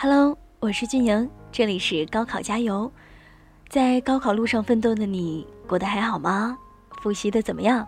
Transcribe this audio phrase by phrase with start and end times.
[0.00, 2.88] Hello，我是俊莹，这里是高考加油。
[3.68, 6.56] 在高考路上奋斗的你，过得还好吗？
[7.02, 7.84] 复习的怎么样？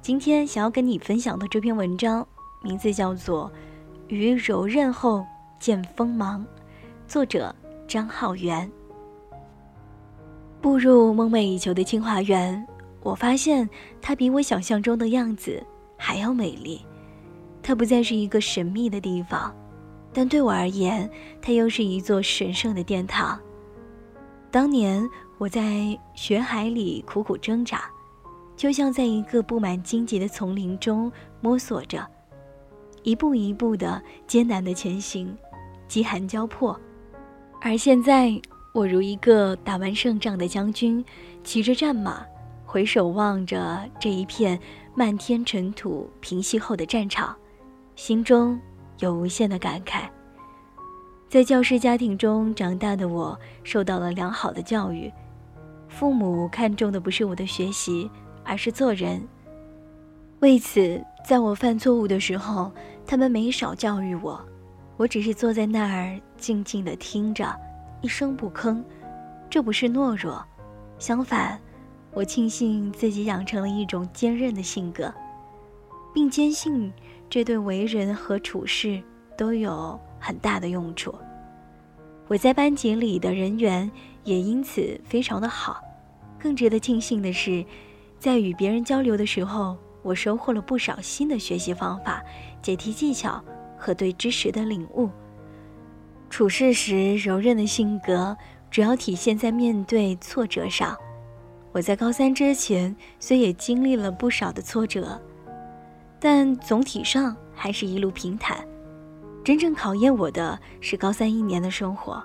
[0.00, 2.26] 今天想要跟你分享的这篇文章，
[2.62, 3.52] 名字叫做
[4.08, 5.22] 《于柔韧后
[5.60, 6.40] 见锋芒》，
[7.06, 7.54] 作者
[7.86, 8.72] 张浩源。
[10.62, 12.66] 步入梦寐以求的清华园，
[13.02, 13.68] 我发现
[14.00, 15.62] 它比我想象中的样子
[15.98, 16.80] 还要美丽。
[17.62, 19.54] 它不再是一个神秘的地方。
[20.14, 21.10] 但对我而言，
[21.42, 23.38] 它又是一座神圣的殿堂。
[24.50, 25.06] 当年
[25.36, 27.90] 我在学海里苦苦挣扎，
[28.56, 32.06] 就像在一个布满荆棘的丛林中摸索着，
[33.02, 35.36] 一步一步的艰难的前行，
[35.88, 36.80] 饥寒交迫。
[37.60, 38.40] 而现在，
[38.72, 41.04] 我如一个打完胜仗的将军，
[41.42, 42.24] 骑着战马，
[42.64, 44.56] 回首望着这一片
[44.94, 47.34] 漫天尘土平息后的战场，
[47.96, 48.56] 心中。
[48.98, 50.08] 有无限的感慨。
[51.28, 55.12] 在教师家庭中长大的我，受到了良好的教育，
[55.88, 58.08] 父母看重的不是我的学习，
[58.44, 59.26] 而是做人。
[60.40, 62.70] 为此，在我犯错误的时候，
[63.06, 64.40] 他们没少教育我，
[64.96, 67.52] 我只是坐在那儿静静的听着，
[68.00, 68.80] 一声不吭。
[69.50, 70.44] 这不是懦弱，
[70.98, 71.60] 相反，
[72.12, 75.12] 我庆幸自己养成了一种坚韧的性格，
[76.12, 76.92] 并坚信。
[77.28, 79.02] 这对为人和处事
[79.36, 81.14] 都有很大的用处。
[82.28, 83.90] 我在班级里的人缘
[84.22, 85.80] 也因此非常的好。
[86.38, 87.64] 更值得庆幸的是，
[88.18, 92.22] 在与别人交流的时候，我收获了不少新的学习方法、
[92.62, 93.42] 解题技巧
[93.78, 95.10] 和对知识的领悟。
[96.30, 98.36] 处事时柔韧的性格
[98.70, 100.96] 主要体现在面对挫折上。
[101.72, 105.20] 我在高三之前虽也经历了不少的挫折。
[106.24, 108.66] 但总体上还是一路平坦。
[109.44, 112.24] 真正考验我的是高三一年的生活。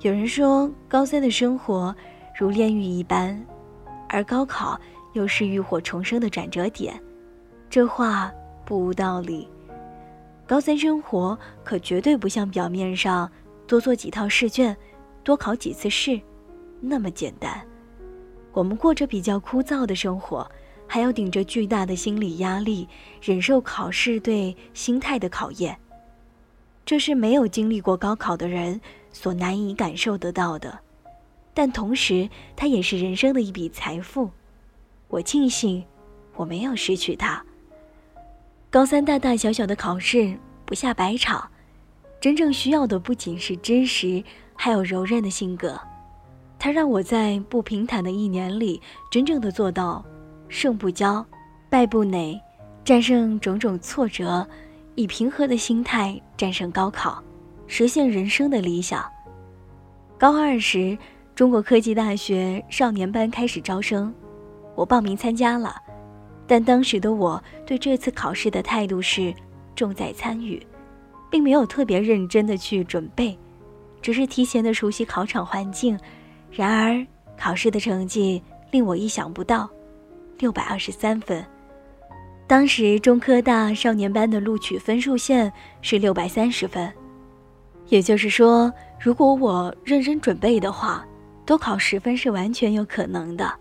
[0.00, 1.94] 有人说高三的生活
[2.36, 3.40] 如炼狱一般，
[4.08, 4.76] 而高考
[5.12, 7.00] 又是浴火重生的转折点。
[7.70, 8.32] 这话
[8.66, 9.48] 不无道理。
[10.44, 13.30] 高三生活可绝对不像表面上
[13.64, 14.76] 多做几套试卷、
[15.22, 16.20] 多考几次试
[16.80, 17.64] 那么简单。
[18.52, 20.44] 我们过着比较枯燥的生活。
[20.92, 22.86] 还要顶着巨大的心理压力，
[23.22, 25.74] 忍受考试对心态的考验，
[26.84, 28.78] 这是没有经历过高考的人
[29.10, 30.78] 所难以感受得到的。
[31.54, 34.28] 但同时，它也是人生的一笔财富。
[35.08, 35.82] 我庆幸
[36.36, 37.42] 我没有失去它。
[38.68, 40.36] 高三大大小小的考试
[40.66, 41.50] 不下百场，
[42.20, 44.22] 真正需要的不仅是知识，
[44.54, 45.80] 还有柔韧的性格。
[46.58, 50.04] 它让我在不平坦的一年里，真正的做到。
[50.52, 51.24] 胜不骄，
[51.70, 52.38] 败不馁，
[52.84, 54.46] 战胜种种挫折，
[54.96, 57.24] 以平和的心态战胜高考，
[57.66, 59.02] 实现人生的理想。
[60.18, 60.96] 高二时，
[61.34, 64.12] 中国科技大学少年班开始招生，
[64.74, 65.74] 我报名参加了。
[66.46, 69.32] 但当时的我对这次考试的态度是
[69.74, 70.64] 重在参与，
[71.30, 73.36] 并没有特别认真的去准备，
[74.02, 75.98] 只是提前的熟悉考场环境。
[76.50, 77.06] 然而，
[77.38, 79.66] 考试的成绩令我意想不到。
[80.38, 81.44] 六百二十三分，
[82.46, 86.92] 当时中科大少年班的录取分数线是六百三十分，
[87.88, 91.06] 也就是说，如果我认真准备的话，
[91.46, 93.52] 多考十分是完全有可能的。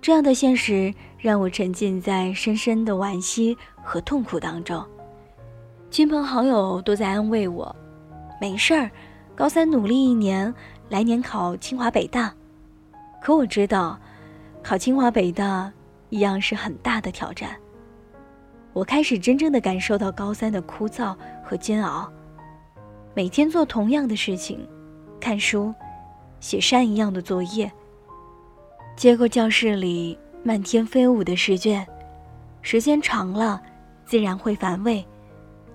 [0.00, 4.84] 这样的现实让我沉浸在深深的惋惜和痛苦当中，
[5.90, 7.74] 亲朋好友都在安慰我
[8.40, 8.90] ：“没事儿，
[9.36, 10.52] 高三努力一年，
[10.88, 12.34] 来年考清华北大。”
[13.22, 13.96] 可我知道，
[14.60, 15.72] 考清华北大。
[16.12, 17.56] 一样是很大的挑战。
[18.74, 22.06] 我开始真正的感受到高三的枯燥和煎熬，
[23.14, 24.60] 每天做同样的事情，
[25.18, 25.74] 看书，
[26.38, 27.72] 写山一样的作业，
[28.94, 31.86] 接过教室里漫天飞舞的试卷，
[32.60, 33.62] 时间长了，
[34.04, 35.02] 自然会乏味，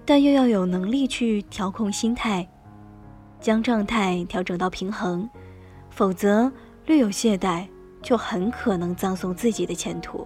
[0.05, 2.47] 但又要有能力去调控心态，
[3.39, 5.27] 将状态调整到平衡，
[5.89, 6.51] 否则
[6.85, 7.67] 略有懈怠。
[8.01, 10.25] 就很可能葬送自己的前途。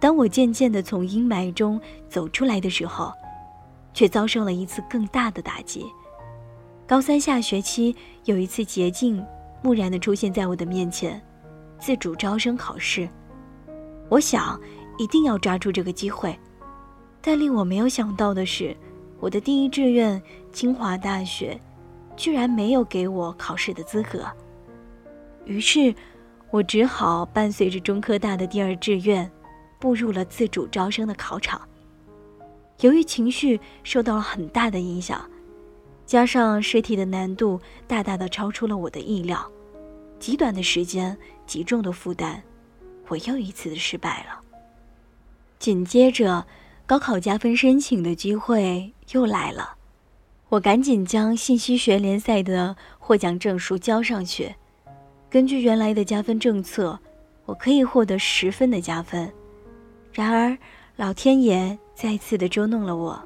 [0.00, 3.12] 当我渐渐地从阴霾中走出来的时候，
[3.94, 5.86] 却遭受了一次更大的打击。
[6.86, 9.24] 高三下学期有一次捷径
[9.62, 11.18] 蓦然地出现在我的面前，
[11.78, 13.08] 自主招生考试。
[14.10, 14.60] 我想
[14.98, 16.38] 一定要抓住这个机会，
[17.22, 18.76] 但令我没有想到的是，
[19.20, 20.20] 我的第一志愿
[20.52, 21.58] 清华大学，
[22.14, 24.26] 居然没有给我考试的资格。
[25.46, 25.94] 于是。
[26.54, 29.28] 我只好伴随着中科大的第二志愿，
[29.80, 31.60] 步入了自主招生的考场。
[32.78, 35.28] 由于情绪受到了很大的影响，
[36.06, 39.50] 加上试题的难度大大的超出了我的意料，
[40.20, 42.40] 极短的时间，极重的负担，
[43.08, 44.40] 我又一次的失败了。
[45.58, 46.46] 紧接着，
[46.86, 49.74] 高考加分申请的机会又来了，
[50.50, 54.54] 我赶紧将信息学联赛的获奖证书交上去。
[55.34, 56.96] 根据原来的加分政策，
[57.44, 59.28] 我可以获得十分的加分。
[60.12, 60.56] 然而，
[60.94, 63.20] 老天爷再次的捉弄了我，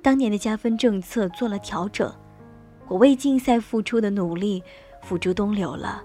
[0.00, 2.10] 当年的加分政策做了调整，
[2.88, 4.62] 我为竞赛付出的努力
[5.02, 6.02] 付诸东流了。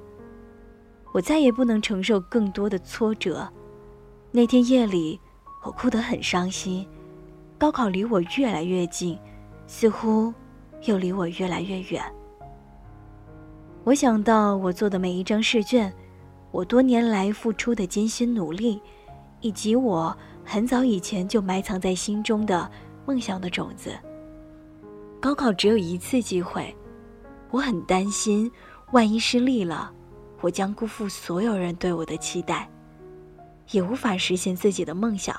[1.14, 3.50] 我再也不能承受更多的挫折。
[4.32, 5.18] 那天夜里。
[5.64, 6.86] 我哭得很伤心，
[7.58, 9.18] 高考离我越来越近，
[9.68, 10.34] 似乎
[10.84, 12.04] 又离我越来越远。
[13.86, 15.92] 我想到我做的每一张试卷，
[16.52, 18.80] 我多年来付出的艰辛努力，
[19.42, 22.70] 以及我很早以前就埋藏在心中的
[23.06, 23.92] 梦想的种子。
[25.20, 26.76] 高考只有一次机会，
[27.52, 28.52] 我很担心，
[28.92, 29.92] 万一失利了，
[30.42, 32.70] 我将辜负所有人对我的期待，
[33.72, 35.36] 也无法实现自己的梦想。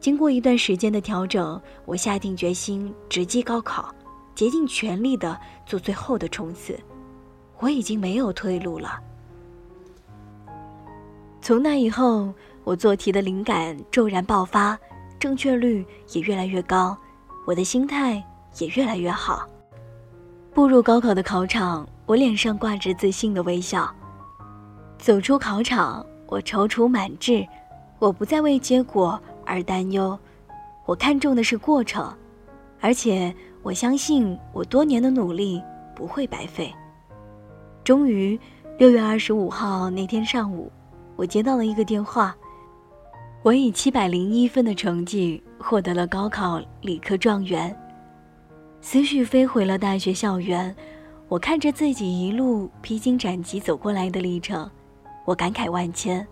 [0.00, 3.94] 经过一段时间的调整，我下定决心直击高考，
[4.34, 6.78] 竭尽全力的做最后的冲刺。
[7.62, 8.98] 我已经没有退路了。
[11.40, 14.76] 从那以后，我做题的灵感骤然爆发，
[15.20, 16.96] 正确率也越来越高，
[17.46, 18.20] 我的心态
[18.58, 19.48] 也越来越好。
[20.52, 23.88] 步入高考的考场，我脸上挂着自信的微笑。
[24.98, 27.46] 走出考场，我踌躇满志，
[28.00, 29.18] 我不再为结果。
[29.44, 30.18] 而担忧，
[30.84, 32.12] 我看重的是过程，
[32.80, 35.60] 而且我相信我多年的努力
[35.96, 36.72] 不会白费。
[37.84, 38.38] 终于，
[38.78, 40.70] 六月二十五号那天上午，
[41.16, 42.32] 我接到了一个电话，
[43.42, 47.76] 我以七百零一分的成绩获得了高考理科状元。
[48.80, 50.74] 思绪飞回了大学校园，
[51.28, 54.70] 我看着自己一路披荆斩棘走过来的历程，
[55.24, 56.24] 我感慨万千。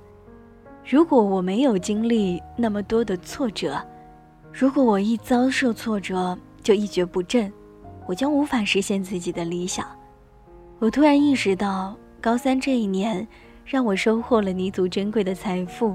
[0.88, 3.84] 如果我没有经历那么多的挫折，
[4.52, 7.52] 如果我一遭受挫折就一蹶不振，
[8.06, 9.84] 我将无法实现自己的理想。
[10.80, 13.28] 我突然意识到，高三这一年
[13.66, 15.94] 让我收获了弥足珍贵的财富，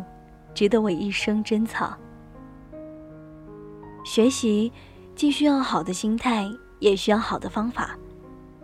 [0.53, 1.97] 值得我一生珍藏。
[4.05, 4.71] 学习
[5.15, 6.47] 既需要好的心态，
[6.77, 7.97] 也需要好的方法。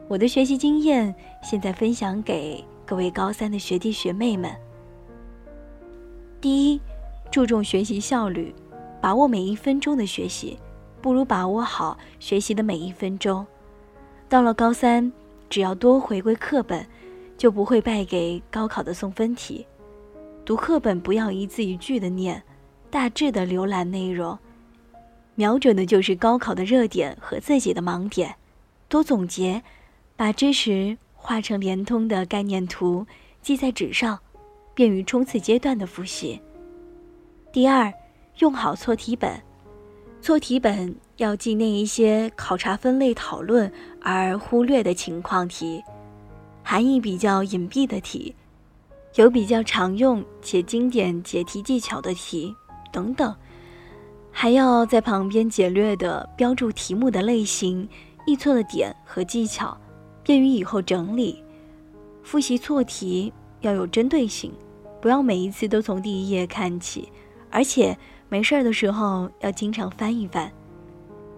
[0.07, 4.55] 我的学习经验现在分享给各位高三的学弟学妹们。
[6.39, 6.79] 第一，
[7.31, 8.53] 注重学习效率，
[9.01, 10.59] 把握每一分钟的学习，
[11.01, 13.43] 不如把握好学习的每一分钟。
[14.29, 15.11] 到了高三，
[15.51, 16.87] 只要多回归课本，
[17.37, 19.67] 就不会败给高考的送分题。
[20.45, 22.41] 读课本不要一字一句的念，
[22.89, 24.39] 大致的浏览内容，
[25.35, 28.33] 瞄准的就是高考的热点和自己的盲点。
[28.87, 29.61] 多总结，
[30.15, 33.05] 把知识画成连通的概念图，
[33.41, 34.17] 记在纸上。
[34.73, 36.41] 便于冲刺阶段的复习。
[37.51, 37.93] 第二，
[38.39, 39.29] 用好错题本。
[40.21, 45.83] 错题本要记那一些考察分类讨论而忽略的情况题，
[46.61, 48.35] 含义比较隐蔽的题，
[49.15, 52.55] 有比较常用且经典解题技巧的题
[52.93, 53.35] 等等。
[54.29, 57.89] 还要在旁边简略的标注题目的类型、
[58.27, 59.75] 易错的点和技巧，
[60.23, 61.43] 便于以后整理。
[62.21, 64.53] 复习错题要有针对性。
[65.01, 67.09] 不要每一次都从第一页看起，
[67.49, 67.97] 而且
[68.31, 70.49] 没事儿的时候要经常翻一翻，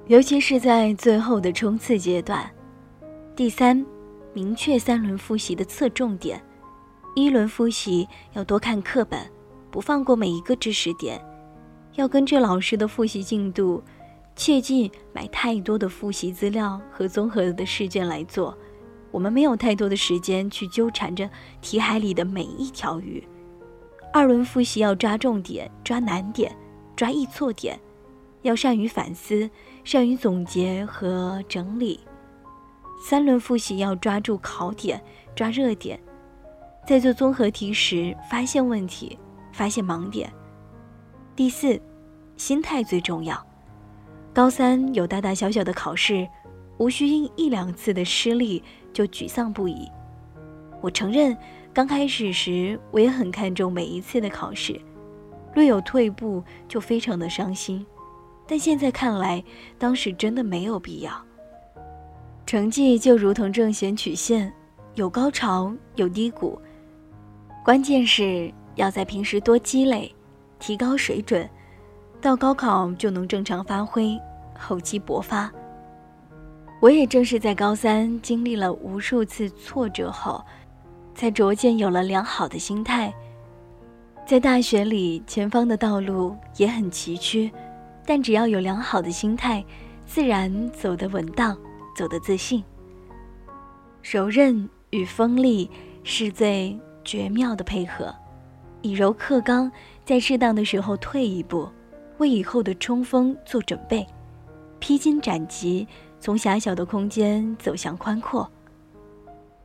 [0.05, 2.47] 尤其是在最后的冲刺阶段。
[3.35, 3.83] 第三，
[4.31, 6.39] 明确三轮复习的侧重点。
[7.15, 9.19] 一轮复习要多看课本，
[9.71, 11.19] 不放过每一个知识点，
[11.95, 13.83] 要根据老师的复习进度，
[14.35, 18.55] 切记买太多的复习资料和综合的试卷来做。
[19.09, 21.27] 我们没有太多的时间去纠缠着
[21.59, 23.27] 题海里的每一条鱼。
[24.13, 26.55] 二轮复习要抓重点、抓难点、
[26.95, 27.79] 抓易错点，
[28.43, 29.49] 要善于反思、
[29.83, 31.99] 善于总结和整理。
[33.05, 35.01] 三轮复习要抓住考点、
[35.35, 35.99] 抓热点，
[36.87, 39.17] 在做综合题时发现问题、
[39.51, 40.31] 发现盲点。
[41.35, 41.81] 第四，
[42.37, 43.45] 心态最重要。
[44.33, 46.27] 高三有大大小小的考试，
[46.77, 49.89] 无需因一两次的失利就沮丧不已。
[50.81, 51.35] 我承认。
[51.75, 54.79] 刚开始时，我也很看重每一次的考试，
[55.53, 57.85] 略有退步就非常的伤心。
[58.45, 59.43] 但现在看来，
[59.77, 61.11] 当时真的没有必要。
[62.45, 64.53] 成绩就如同正弦曲线，
[64.95, 66.59] 有高潮有低谷，
[67.63, 70.13] 关键是要在平时多积累，
[70.59, 71.49] 提高水准，
[72.19, 74.19] 到高考就能正常发挥，
[74.59, 75.49] 厚积薄发。
[76.81, 80.43] 我也正是在高三经历了无数次挫折后，
[81.15, 83.11] 才逐渐有了良好的心态。
[84.25, 87.51] 在大学里，前方的道路也很崎岖，
[88.05, 89.63] 但只要有良好的心态，
[90.05, 91.57] 自然走得稳当，
[91.95, 92.63] 走得自信。
[94.01, 95.69] 柔韧与锋利
[96.03, 98.15] 是最绝妙的配合，
[98.81, 99.69] 以柔克刚，
[100.05, 101.67] 在适当的时候退一步，
[102.17, 104.07] 为以后的冲锋做准备，
[104.79, 105.85] 披荆斩棘。
[106.21, 108.49] 从狭小的空间走向宽阔，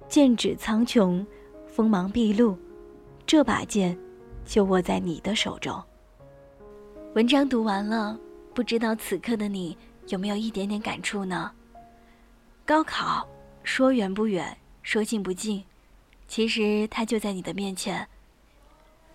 [0.08, 1.24] 剑指苍穹，
[1.68, 2.58] 锋芒毕露，
[3.24, 3.96] 这把剑
[4.48, 5.80] 就握在你的手中。
[7.14, 8.18] 文章读完了，
[8.54, 9.76] 不知道此刻的你
[10.08, 11.52] 有没有一点点感触呢？
[12.64, 13.28] 高考
[13.62, 15.62] 说远不远，说近不近，
[16.26, 18.08] 其实它就在你的面前。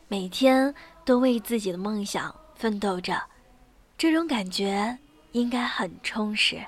[0.07, 0.73] 每天
[1.03, 3.19] 都为自己的梦想奋斗着，
[3.97, 4.95] 这种感觉
[5.31, 6.63] 应该很充实。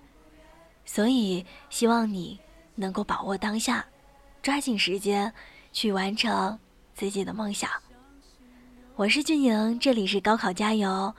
[0.86, 2.40] 所以，希望你
[2.74, 3.86] 能够把握当下，
[4.42, 5.32] 抓紧时间
[5.72, 6.58] 去完成
[6.96, 7.70] 自己的梦想。
[8.98, 11.14] 我是俊莹，这里是高考加油，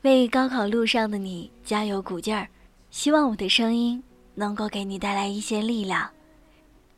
[0.00, 2.48] 为高考路上的你加油鼓劲儿。
[2.90, 4.02] 希望我的声音
[4.34, 6.10] 能够给你带来一些力量。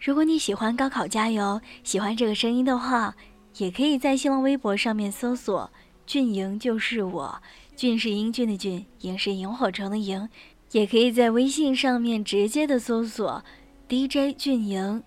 [0.00, 3.14] 如果你喜欢高考加油，喜欢这个声音的话，
[3.58, 5.70] 也可以在新浪微博上面搜索
[6.06, 7.42] “俊莹就是我”，
[7.76, 10.26] 俊是英俊的俊，莹是萤火虫的萤。
[10.70, 13.44] 也可以在微信上面直接的搜索
[13.90, 15.02] DJ 俊莹，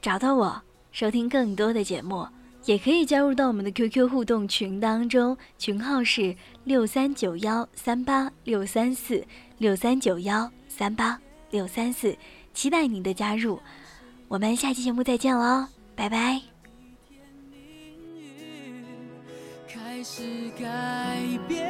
[0.00, 0.62] 找到我
[0.92, 2.28] 收听更多的节目，
[2.66, 9.24] 也可以加入到我们的 QQ 互动群当中，群号是六三九幺三八六三四
[9.58, 11.18] 六三九幺三八
[11.50, 12.16] 六三四，
[12.52, 13.60] 期待您的加入，
[14.28, 16.40] 我们下期节目再见喽，拜拜。
[19.68, 20.22] 开始
[20.58, 20.66] 改
[21.46, 21.64] 变。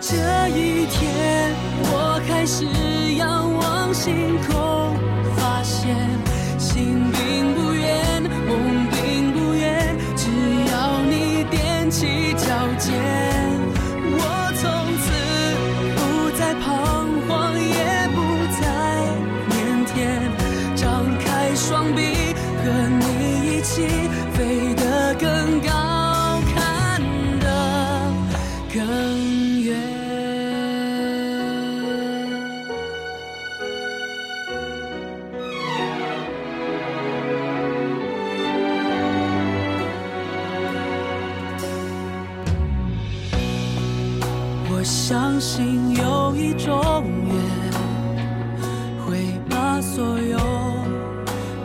[0.00, 0.16] 这
[0.48, 2.64] 一天，我开始
[3.16, 4.96] 仰望星空，
[5.36, 5.96] 发现
[6.58, 7.45] 心并
[11.86, 13.35] 踮起脚尖，
[44.86, 46.80] 相信有一种
[47.26, 47.34] 缘，
[49.04, 49.18] 会
[49.50, 50.38] 把所有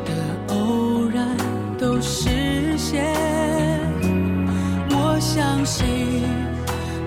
[0.04, 0.12] 的
[0.56, 1.38] 偶然
[1.78, 3.13] 都实现。
[4.90, 5.86] 我相信，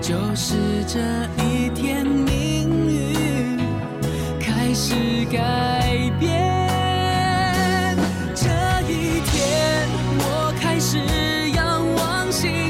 [0.01, 0.55] 就是
[0.87, 1.01] 这
[1.43, 3.59] 一天，命运
[4.39, 4.95] 开始
[5.29, 6.31] 改变。
[8.33, 8.47] 这
[8.89, 9.85] 一天，
[10.17, 10.97] 我开始
[11.51, 12.64] 仰望星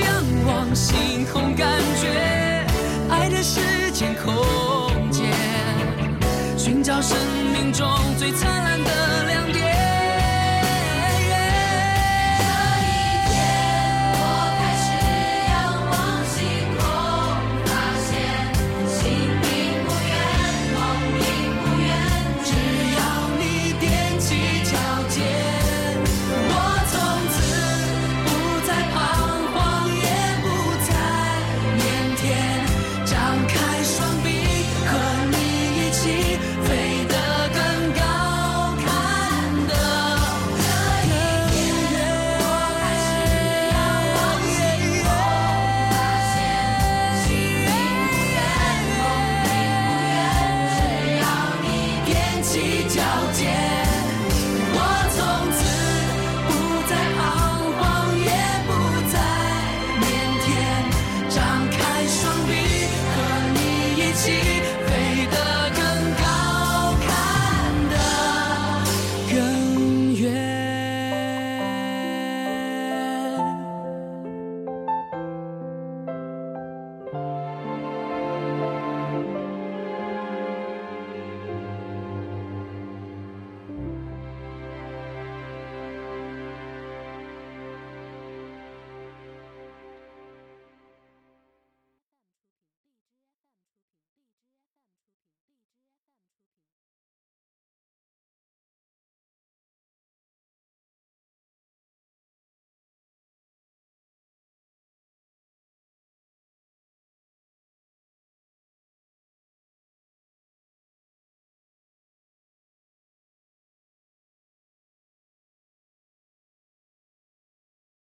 [0.00, 2.66] 仰望星空感觉
[3.10, 3.60] 爱的时
[3.92, 5.30] 间空间
[6.56, 7.16] 寻找生
[7.52, 9.11] 命中最灿烂的